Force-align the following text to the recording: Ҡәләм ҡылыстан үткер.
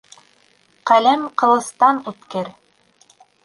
Ҡәләм 0.93 1.27
ҡылыстан 1.43 2.03
үткер. 2.13 2.53